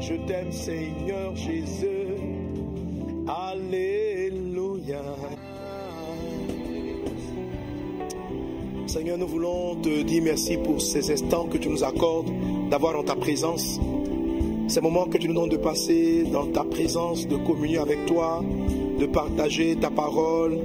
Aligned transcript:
Je 0.00 0.14
t'aime, 0.26 0.52
Seigneur 0.52 1.34
Jésus. 1.34 1.86
Alléluia. 3.26 5.00
Seigneur, 8.86 9.18
nous 9.18 9.26
voulons 9.26 9.76
te 9.76 10.02
dire 10.02 10.22
merci 10.22 10.58
pour 10.58 10.80
ces 10.80 11.10
instants 11.10 11.46
que 11.46 11.58
tu 11.58 11.68
nous 11.68 11.82
accordes 11.82 12.30
d'avoir 12.70 12.98
en 12.98 13.02
ta 13.02 13.16
présence. 13.16 13.80
Ces 14.68 14.80
moments 14.80 15.06
que 15.06 15.18
tu 15.18 15.28
nous 15.28 15.34
donnes 15.34 15.48
de 15.48 15.56
passer 15.56 16.24
dans 16.24 16.46
ta 16.46 16.64
présence, 16.64 17.26
de 17.26 17.36
communier 17.36 17.78
avec 17.78 18.06
toi, 18.06 18.42
de 18.98 19.06
partager 19.06 19.76
ta 19.76 19.90
parole, 19.90 20.58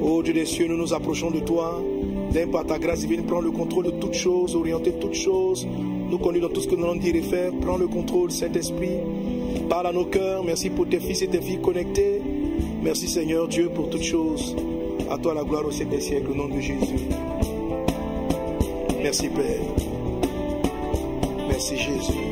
Ô 0.00 0.22
Dieu 0.22 0.32
des 0.32 0.46
cieux, 0.46 0.66
nous 0.68 0.76
nous 0.76 0.94
approchons 0.94 1.30
de 1.30 1.40
toi. 1.40 1.82
D'un 2.32 2.46
par 2.48 2.66
ta 2.66 2.78
grâce 2.78 3.00
divine, 3.00 3.24
prends 3.24 3.40
le 3.40 3.50
contrôle 3.50 3.86
de 3.86 3.90
toutes 3.92 4.14
choses, 4.14 4.54
orienter 4.54 4.92
toutes 4.92 5.14
choses, 5.14 5.66
nous 6.10 6.18
conduis 6.18 6.40
dans 6.40 6.48
tout 6.48 6.60
ce 6.60 6.68
que 6.68 6.74
nous 6.74 6.84
allons 6.84 6.96
dire 6.96 7.16
et 7.16 7.22
faire. 7.22 7.52
Prends 7.60 7.76
le 7.76 7.86
contrôle, 7.86 8.30
Saint-Esprit. 8.30 8.98
Parle 9.68 9.88
à 9.88 9.92
nos 9.92 10.04
cœurs. 10.04 10.44
Merci 10.44 10.70
pour 10.70 10.88
tes 10.88 11.00
fils 11.00 11.22
et 11.22 11.28
tes 11.28 11.40
filles 11.40 11.60
connectés. 11.60 12.20
Merci 12.82 13.08
Seigneur 13.08 13.48
Dieu 13.48 13.70
pour 13.74 13.90
toutes 13.90 14.02
choses. 14.02 14.56
À 15.10 15.18
toi 15.18 15.34
la 15.34 15.42
gloire 15.42 15.66
au 15.66 15.70
siècle 15.70 15.90
des 15.90 16.00
siècles, 16.00 16.30
au 16.30 16.34
nom 16.34 16.48
de 16.48 16.60
Jésus. 16.60 17.08
Merci 19.02 19.28
Père. 19.28 19.60
Merci 21.48 21.76
Jésus. 21.76 22.27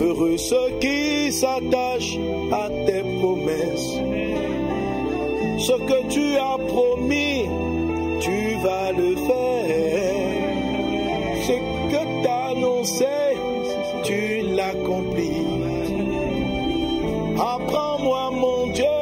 Heureux 0.00 0.36
ceux 0.38 0.70
qui 0.80 1.32
s'attachent 1.32 2.18
à 2.52 2.68
tes 2.86 3.02
promesses. 3.20 3.98
Ce 5.58 5.72
que 5.72 5.98
tu 6.08 6.36
as 6.36 6.58
promis, 6.66 7.44
tu 8.20 8.54
vas 8.64 8.92
le 8.92 9.16
faire. 9.28 10.18
Ce 11.46 11.56
que 11.92 12.22
tu 12.22 12.28
as 12.28 12.44
annoncé, 12.52 13.16
tu 14.04 14.20
l'accomplis. 14.56 15.46
Apprends-moi, 17.36 18.30
mon 18.30 18.68
Dieu, 18.68 18.98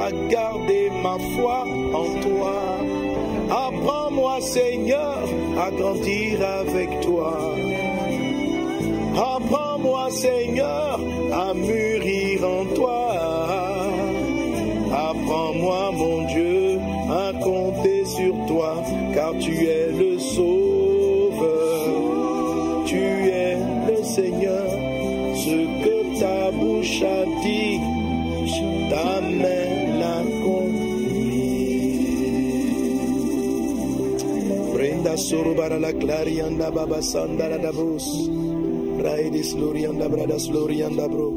à 0.00 0.10
garder 0.28 0.90
ma 1.02 1.16
foi 1.34 1.64
en 1.94 2.08
toi. 2.20 2.56
Apprends-moi, 3.50 4.40
Seigneur, 4.40 5.18
à 5.58 5.70
grandir 5.70 6.44
avec 6.60 7.00
toi. 7.00 7.21
Seigneur, 10.12 11.00
à 11.32 11.54
mûrir 11.54 12.44
en 12.44 12.64
toi. 12.74 13.12
Apprends-moi, 14.92 15.90
mon 15.92 16.26
Dieu, 16.26 16.78
à 17.10 17.32
compter 17.42 18.04
sur 18.04 18.34
toi, 18.46 18.82
car 19.14 19.32
tu 19.40 19.66
es 19.66 19.88
le 19.92 20.18
Sauveur. 20.18 21.48
Tu 22.86 22.98
es 22.98 23.56
le 23.88 24.04
Seigneur, 24.04 24.68
ce 25.34 25.58
que 25.84 26.20
ta 26.20 26.50
bouche 26.50 27.02
a 27.02 27.24
dit, 27.42 27.80
ta 28.90 29.20
main 29.20 29.98
l'a 29.98 30.22
Sorobara 35.16 35.78
baba. 35.78 37.00
Lorianda 39.02 39.18
Braidis, 39.18 39.54
Lorianda 39.54 40.08
Bradas, 40.08 40.48
Lorianda 40.48 41.08
Bro. 41.08 41.31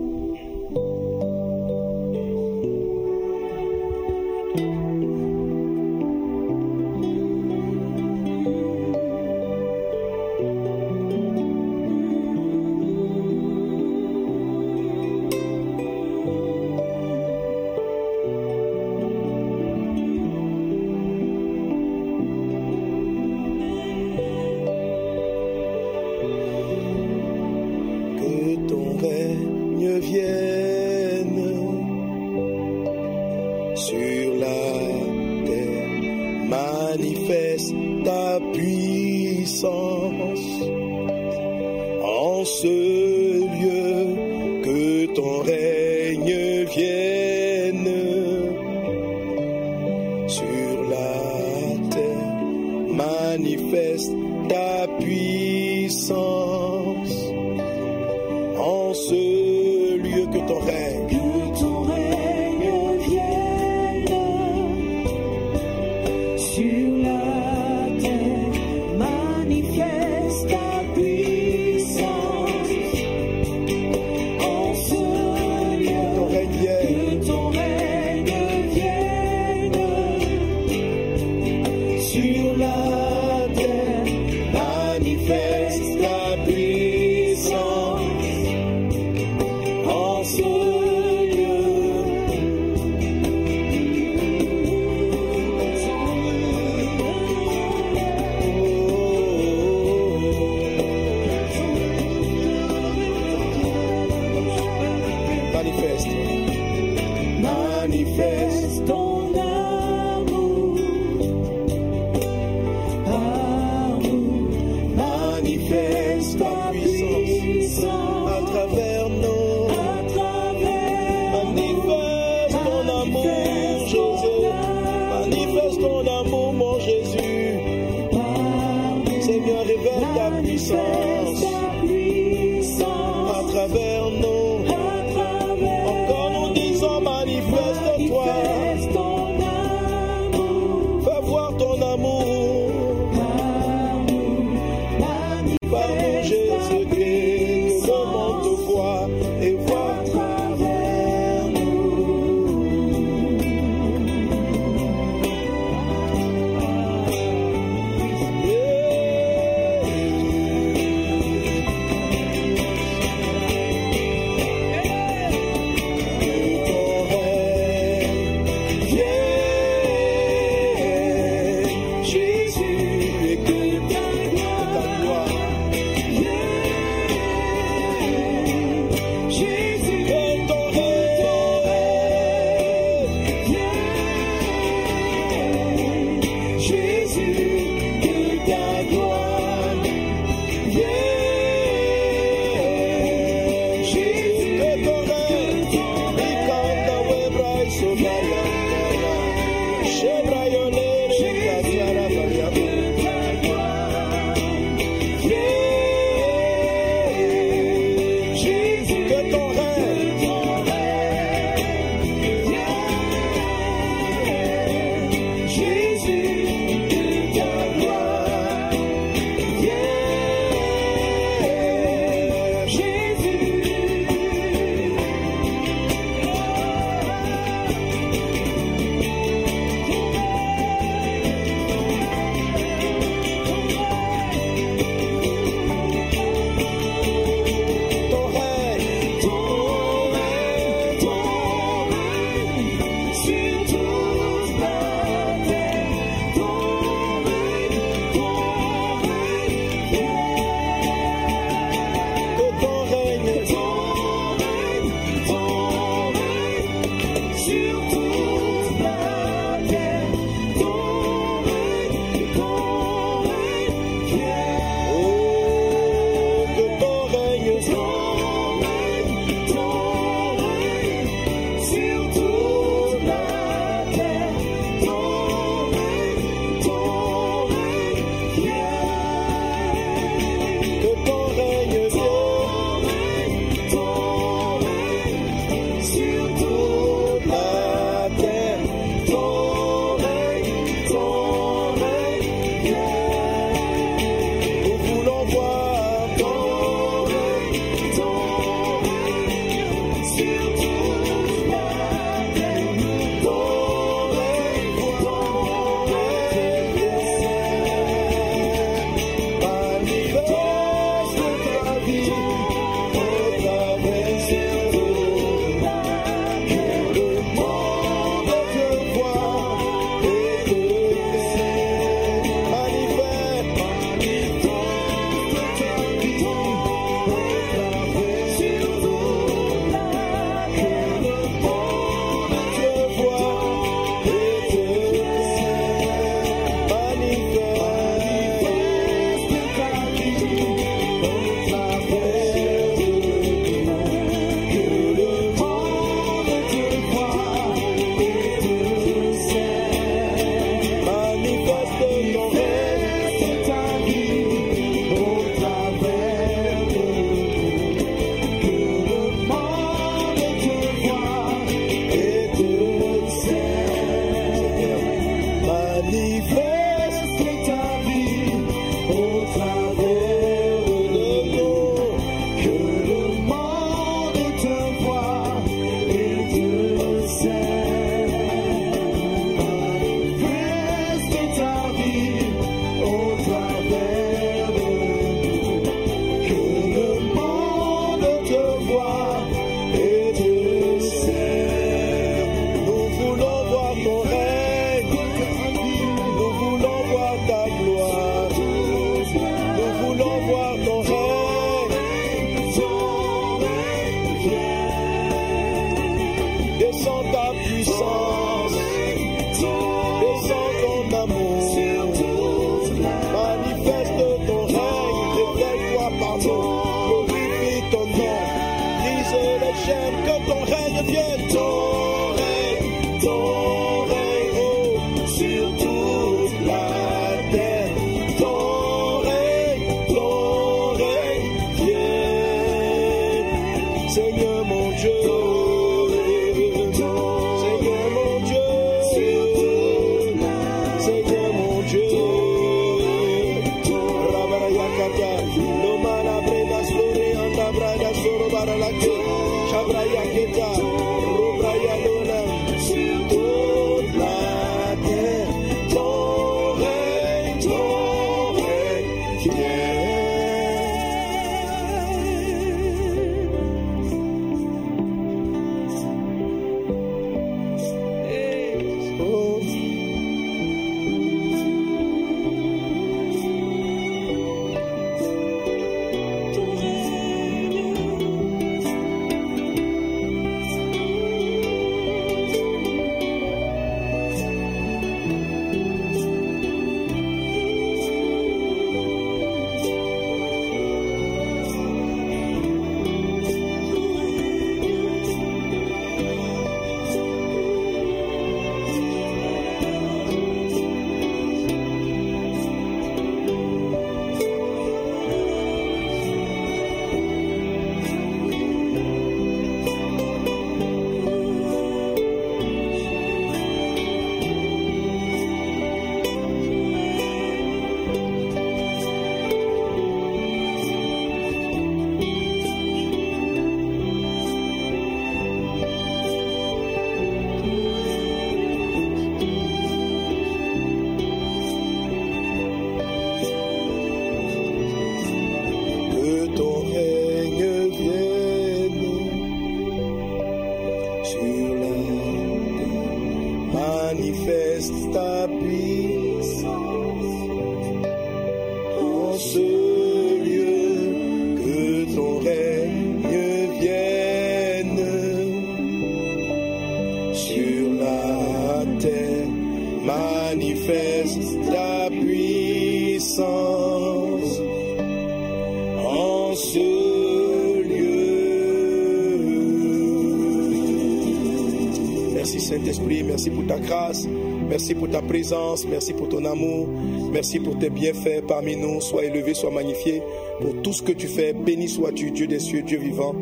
ta 574.95 575.01
présence, 575.01 575.65
merci 575.67 575.91
pour 575.91 576.07
ton 576.07 576.23
amour, 576.23 576.69
merci 577.11 577.41
pour 577.41 577.59
tes 577.59 577.69
bienfaits 577.69 578.21
parmi 578.25 578.55
nous. 578.55 578.79
Sois 578.79 579.03
élevé, 579.03 579.33
sois 579.33 579.51
magnifié 579.51 580.01
pour 580.39 580.61
tout 580.61 580.71
ce 580.71 580.81
que 580.81 580.93
tu 580.93 581.07
fais. 581.07 581.33
Béni 581.33 581.67
sois-tu, 581.67 582.11
Dieu 582.11 582.27
des 582.27 582.39
cieux, 582.39 582.61
Dieu 582.61 582.79
vivant. 582.79 583.13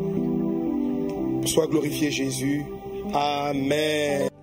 Sois 1.44 1.66
glorifié, 1.66 2.12
Jésus. 2.12 2.64
Amen. 3.12 4.33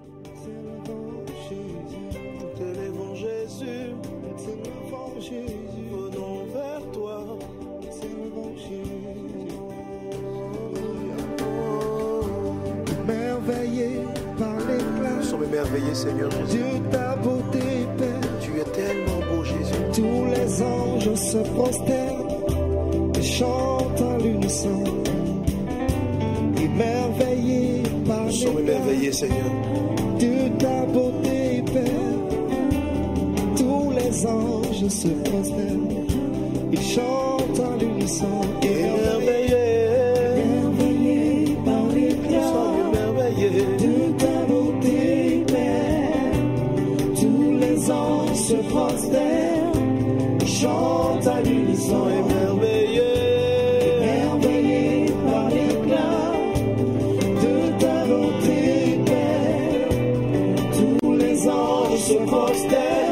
se 62.01 62.13
postait, 62.13 63.11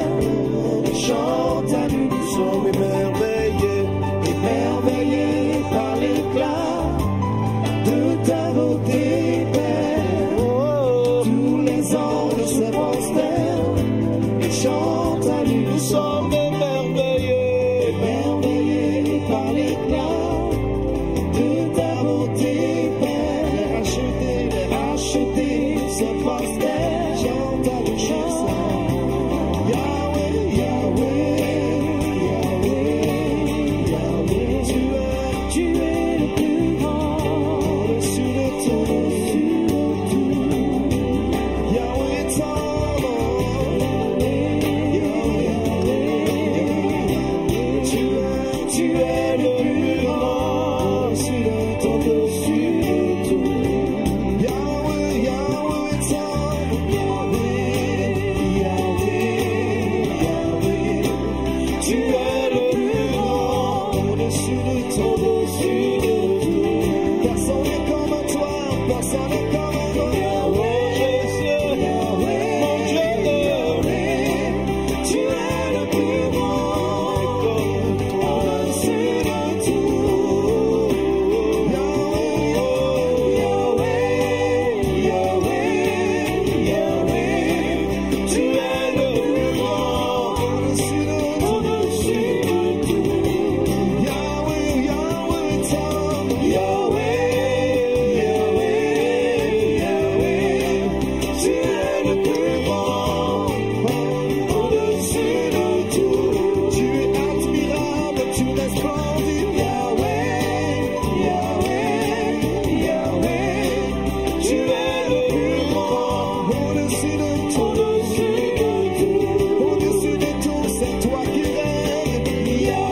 chante 0.96 1.74
à 1.74 1.88
l'unisson 1.88 2.62
mes 2.64 2.72
merveilles. 2.72 3.39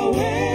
away. 0.08 0.47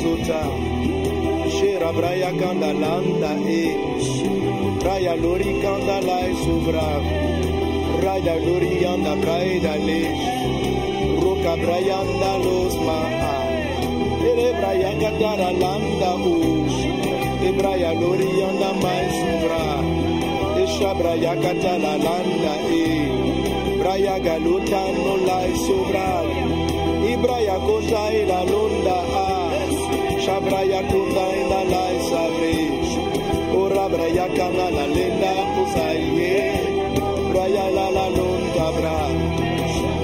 Zuta, 0.00 0.42
Shira 1.50 1.92
Braya 1.92 2.30
Kandalanda 2.32 3.32
E, 3.44 3.76
Raya 4.80 5.14
Luri 5.20 5.52
Kandalai 5.62 6.32
Subra, 6.42 6.88
Raya 8.02 8.36
Luri 8.44 8.80
Yanda 8.80 9.14
Kaida 9.24 9.74
Le, 9.86 10.02
Ruka 11.20 11.54
Brayanda 11.62 12.32
Losma 12.44 12.98
A, 13.28 13.36
Ele 14.24 14.48
Braya 14.58 14.92
Kandara 15.00 15.50
Landa 15.60 16.12
U, 16.16 16.64
Ebraya 17.48 17.92
Luri 18.00 18.28
Yanda 18.40 18.72
Mai 18.80 19.06
Subra, 19.18 19.64
Esha 20.62 20.94
Braya 20.98 21.34
Katala 21.42 21.94
Landa 22.06 22.54
E, 22.72 22.88
Braya 23.80 24.16
Galuta 24.24 24.82
Nolai 24.96 25.52
Subra, 25.64 26.08
Ibraya 27.12 27.56
Kosha 27.66 28.09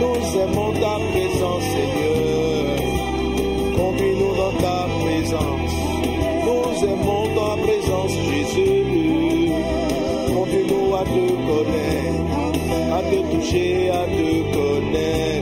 nous 0.00 0.40
aimons 0.40 0.72
ta 0.72 0.94
présence 1.12 1.64
Seigneur. 1.74 2.64
Conduis-nous 3.76 4.34
dans 4.36 4.54
ta 4.64 4.78
présence. 5.04 5.76
Nous 6.46 6.84
aimons 6.84 7.24
ta 7.34 7.50
présence 7.62 8.14
Jésus. 8.30 9.50
Conduis-nous 10.28 10.94
à 10.94 11.04
te 11.04 11.24
connaître 11.48 12.06
à 12.92 13.02
te 13.02 13.18
toucher 13.30 13.90
à 13.90 14.04
te 14.06 14.54
connaître. 14.54 15.35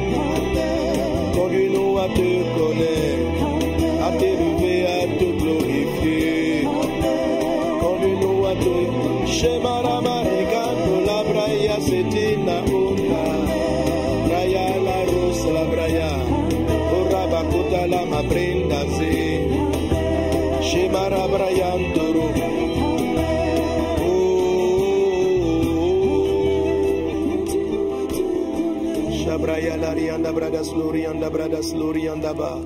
bradas 30.64 30.80
lori 30.80 31.04
anda 31.04 31.28
bradas 31.28 31.68
lori 31.76 32.08
ba 32.32 32.56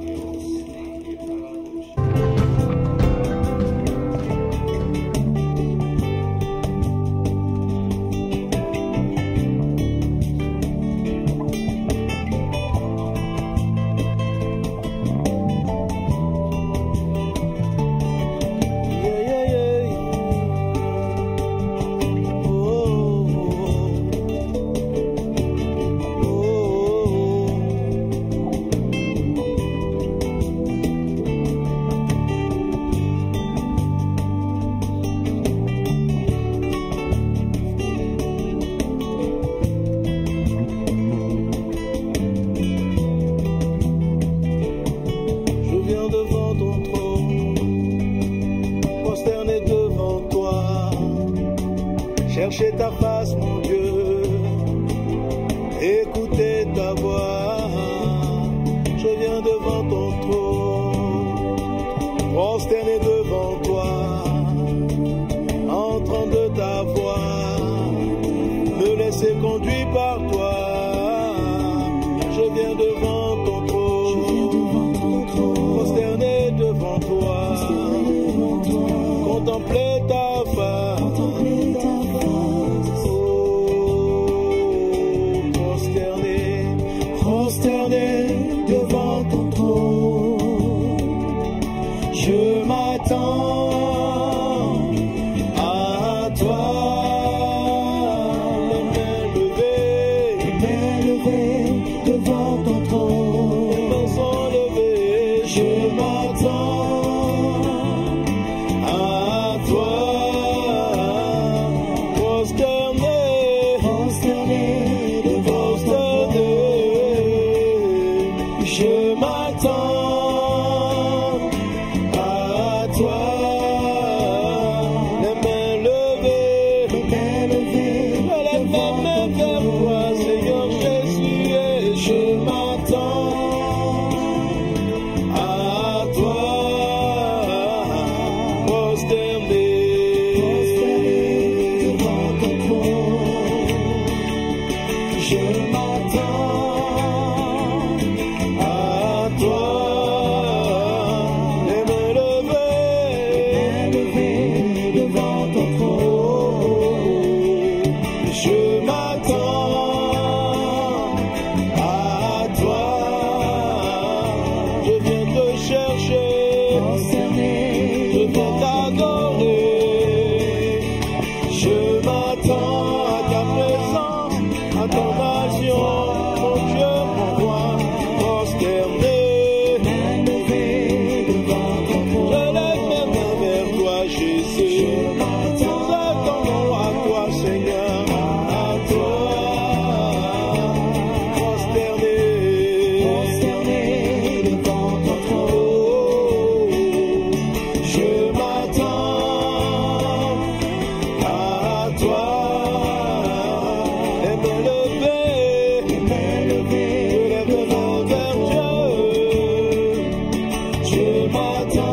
hard 211.31 211.73
time. 211.73 211.88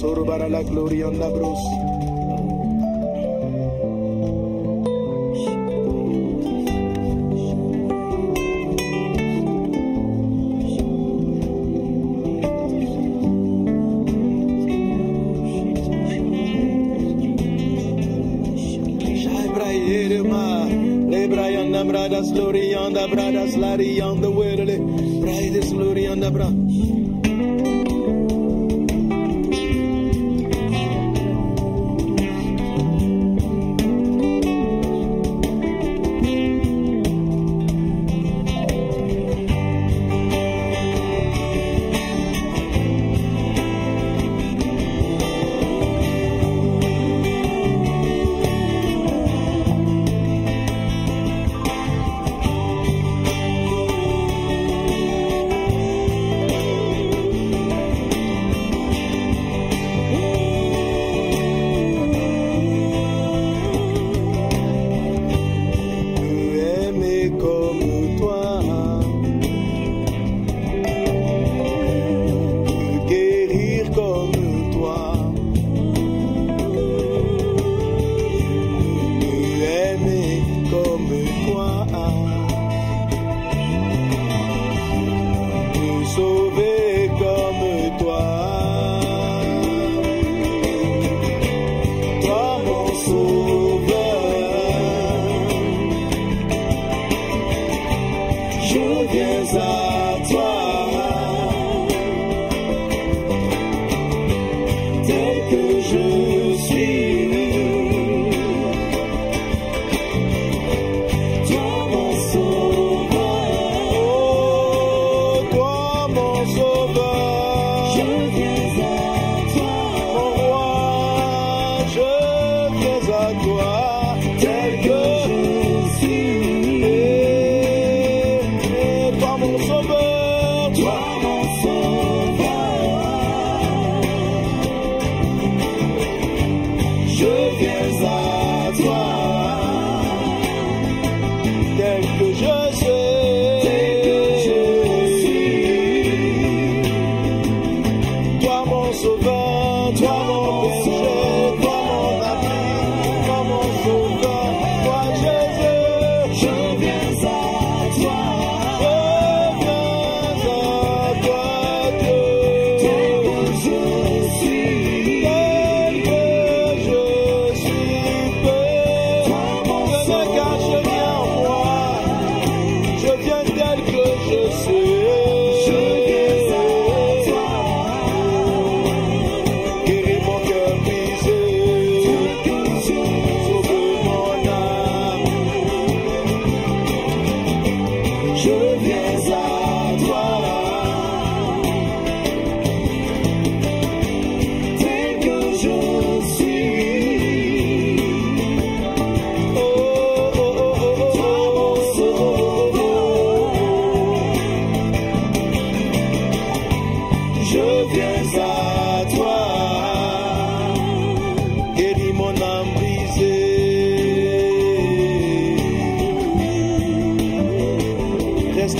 Rababraida 0.00 0.08
sorobara 0.08 0.48
la 0.48 0.62
gloria 0.62 1.08
en 1.08 1.18
la 1.18 1.28
bros. 1.28 1.79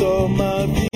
So 0.01 0.29
my 0.29 0.89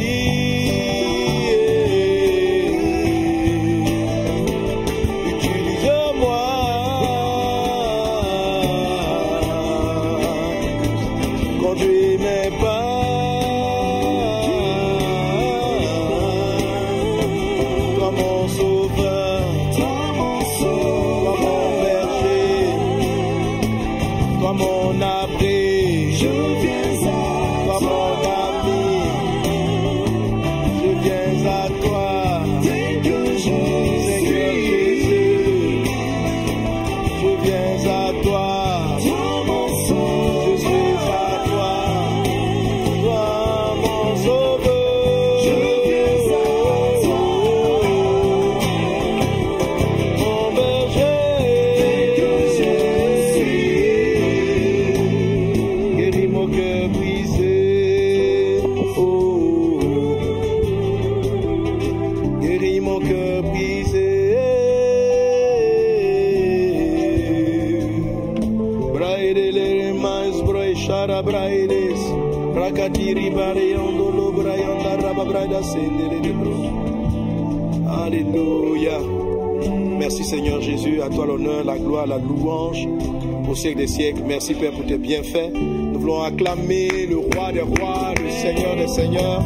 siècle 83.54 83.78
des 83.78 83.86
siècles. 83.86 84.22
Merci 84.26 84.54
Père 84.54 84.72
pour 84.72 84.86
tes 84.86 84.98
bienfaits. 84.98 85.52
Nous 85.54 86.00
voulons 86.00 86.22
acclamer 86.22 87.06
le 87.08 87.18
roi 87.18 87.52
des 87.52 87.60
rois, 87.60 88.12
le 88.22 88.30
Seigneur 88.30 88.76
des 88.76 88.88
seigneurs, 88.88 89.42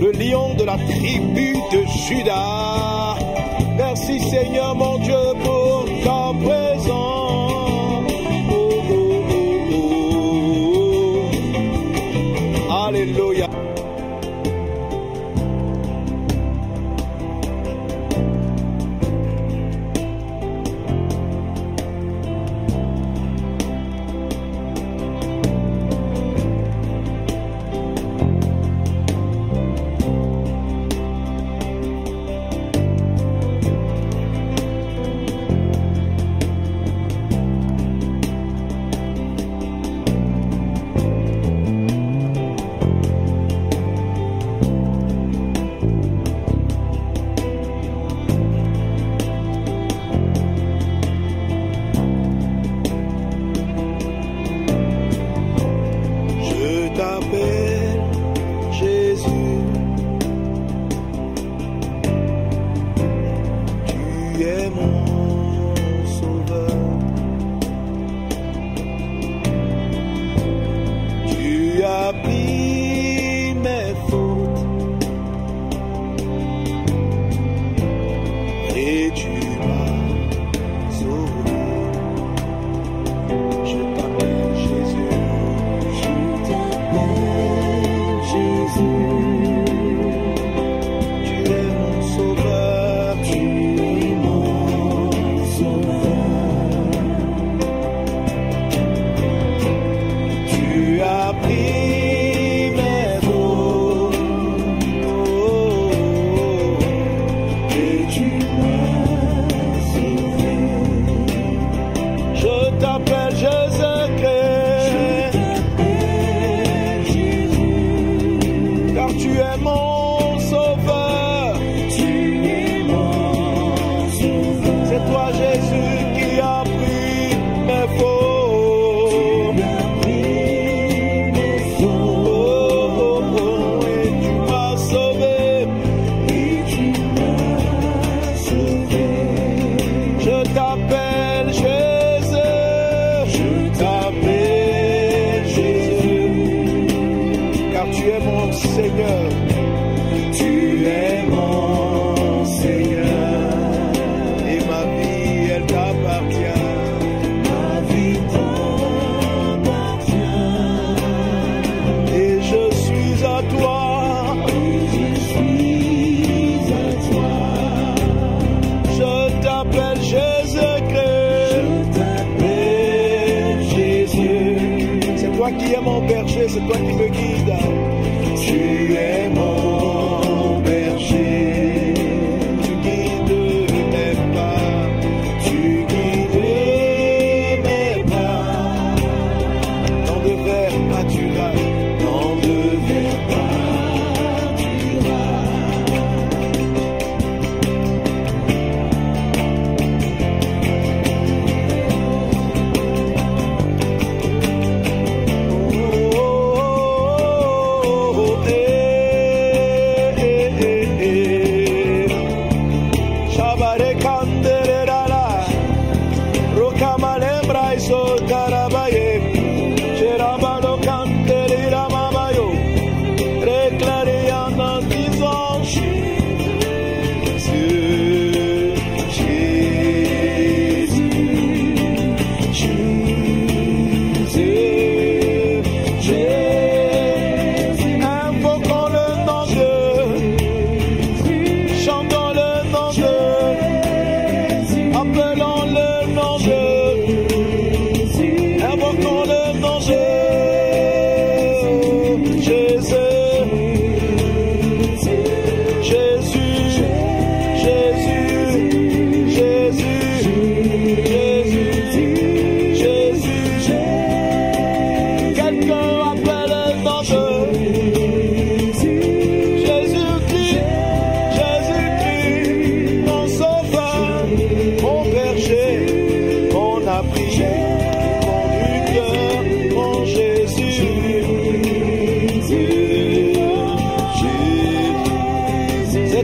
le 0.00 0.12
lion 0.12 0.54
de 0.54 0.64
la 0.64 0.76
tribu 0.76 1.54
de 1.72 1.84
Judas. 2.08 3.16
Merci 3.76 4.20
Seigneur 4.30 4.75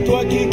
tô 0.05 0.17
aqui. 0.17 0.52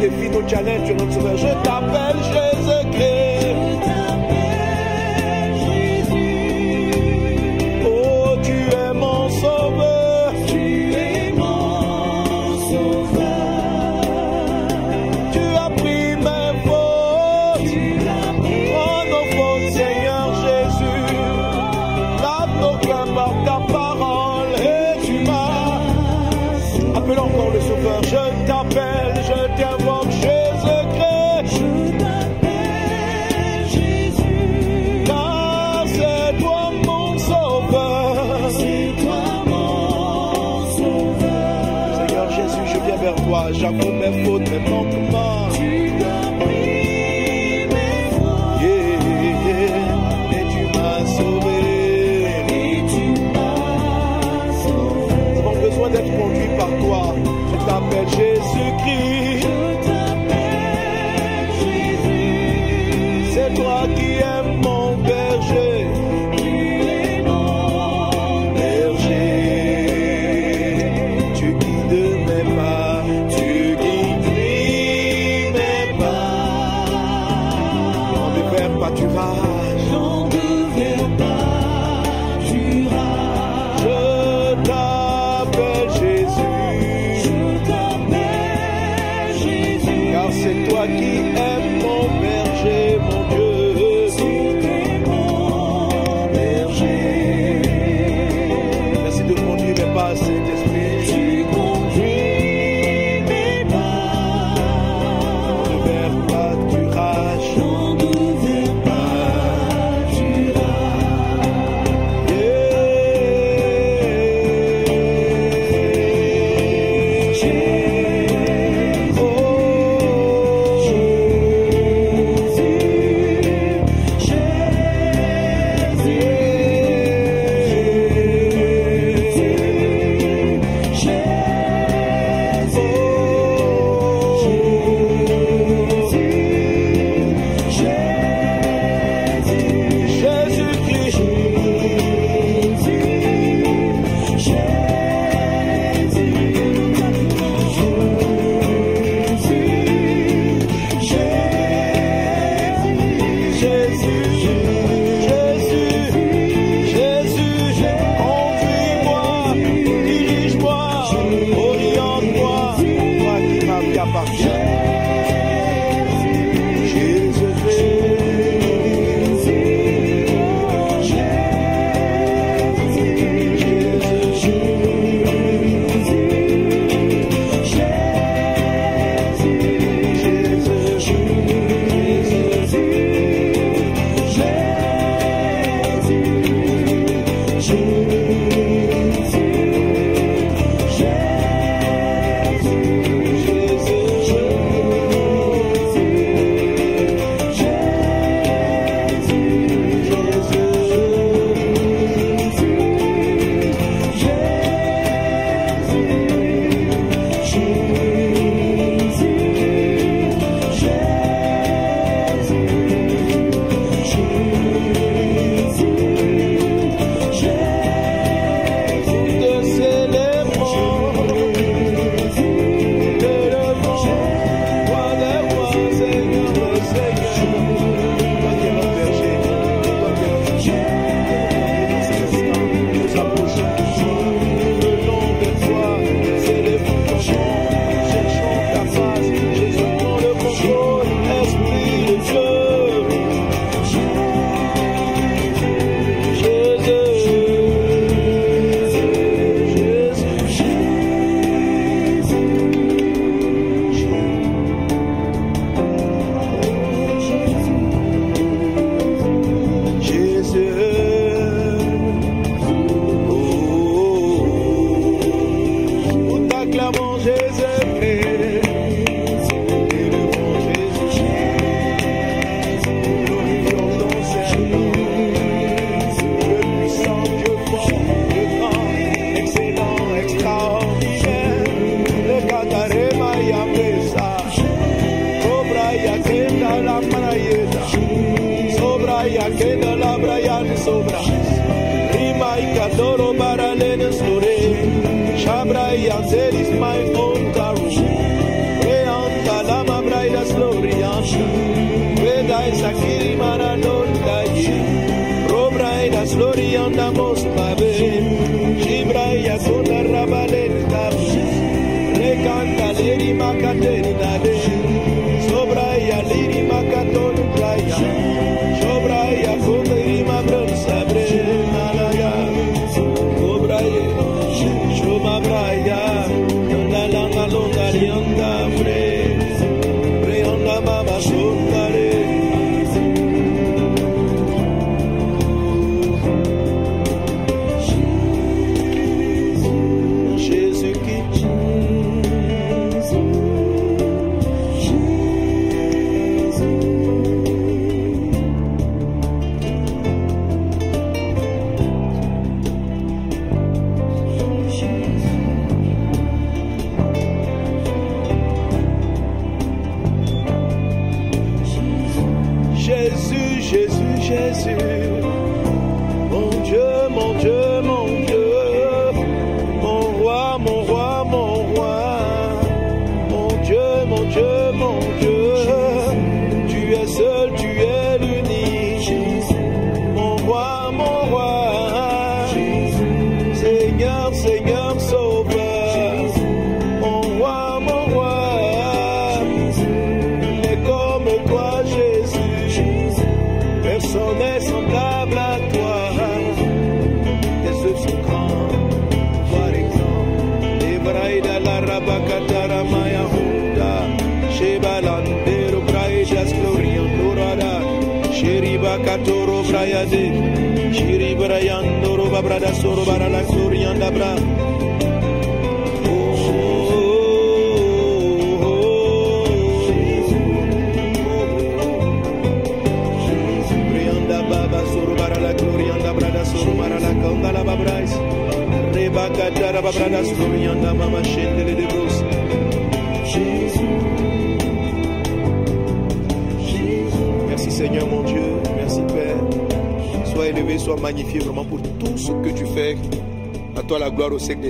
défie 0.00 0.30
ton 0.30 0.48
challenge, 0.48 0.88
tu 0.88 0.94
challenge. 0.94 1.36
Je 1.36 1.48
t'appelle 1.62 2.16
Jésus-Christ. 2.32 3.29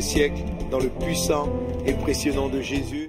des 0.01 0.07
siècles 0.07 0.43
dans 0.71 0.79
le 0.79 0.89
puissant 0.89 1.47
et 1.85 1.93
précieux 1.93 2.33
de 2.33 2.63
Jésus. 2.63 3.00